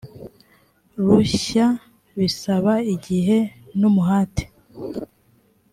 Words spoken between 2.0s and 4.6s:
bisaba igihe n umuhate